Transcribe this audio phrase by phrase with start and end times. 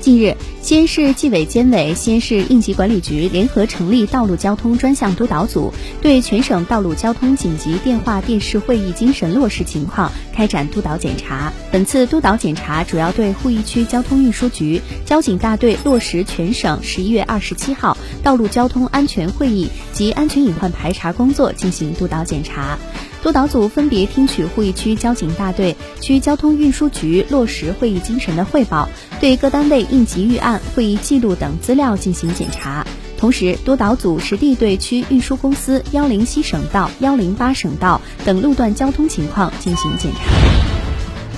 [0.00, 11.52] 近日，西安市纪委监委、西安市应急管理局联合成立道路交通专项督导组，对全省道路交通紧急电话电视会议精神落实情况开展督导检查。
[11.70, 22.78] 本次督导检查主要对鄠邑区交通运输局交警大队落实全省十一月二十七号道路交通安全会议及安全隐患排查工作进行督导检查。
[23.22, 28.88] 督导组分别听取鄠邑区交警大队、区交通运输局落实会议精神的汇报，
[29.20, 32.86] 对各单位应急预案、会议记录等资料进行检查。
[33.18, 40.20] 同时，督导组实地对区运输公司幺零七省道、幺零八省道等路段交通情况进行检查。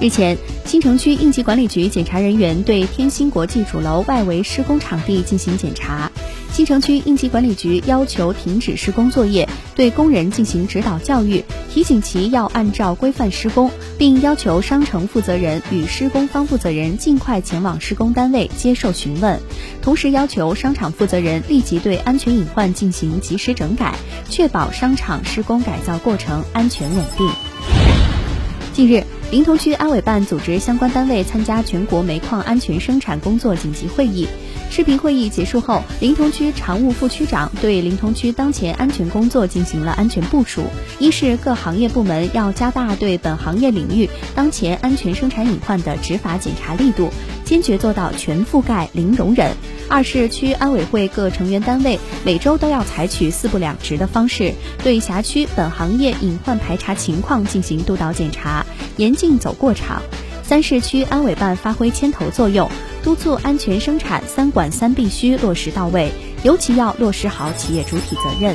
[0.00, 6.10] 日前，新城区应急管理局检查人员对天星国际主楼外围施工场地进行检查。
[6.54, 19.40] 新城区应急管理局要求停止施工作业，对工人进行指导教育，提醒其要按照规范施工，并要求商城负责人与施工方负责人尽快前往施工单位接受询问。
[19.82, 23.96] 同时，要求商场负责人立即对安全隐患进行及时整改，
[24.30, 27.28] 确保商场施工改造过程安全稳定。
[28.72, 29.02] 近日，
[29.34, 34.28] 临潼区安委办组织相关单位参加全国煤矿安全生产工作紧急会议。
[34.70, 40.62] 视频会议结束后，临潼区常务副区长对临潼区当前安全工作进行了安全部署：
[41.00, 47.10] 一是各行业部门要加大对本行业领域当前安全生产隐患的执法检查力度，
[47.44, 49.52] 坚决做到全覆盖、零容忍；
[49.88, 58.64] 二是区安委会各成员单位每周都要采取四不两直的方式，对辖区本行业隐患排查情况进行督导检查，
[58.96, 60.02] 严禁走过场。
[60.42, 62.68] 三市区安委办发挥牵头作用，
[63.02, 68.54] 督促安全生产“三管三必须”落实到位，尤其要落实好企业主体责任。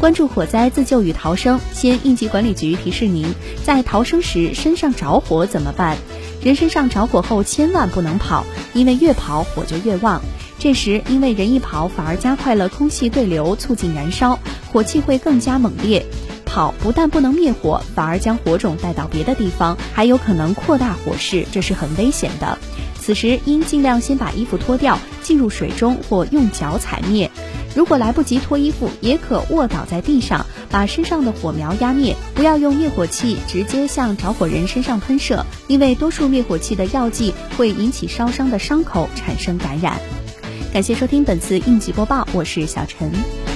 [0.00, 3.34] 关注火灾自救与逃生，西安应急管理局提示您：
[3.66, 5.98] 在逃生时身上着火怎么办？
[6.42, 10.22] 人身上着火后千万不能跑，因为越跑火就越旺。
[10.58, 14.38] 这时因为人一跑，反而加快了空气对流，促进燃烧，
[14.72, 16.06] 火气会更加猛烈。
[16.46, 22.56] 跑不但不能灭火，反而将火种带到别的地方，还有可能扩大火势，这是很危险的。
[23.00, 27.30] 此时应尽量先把衣服脱掉，进入水中或用脚踩灭。
[27.74, 32.14] 如果来不及脱衣服，也可卧倒在地上，把身上的火苗压灭。
[32.34, 39.98] 不要用灭火器直接向着火人身上喷射，因为多数灭火器的药剂会引起烧伤的伤口产生感染。
[40.72, 43.49] 感谢收听本次应急播报，我是小陈。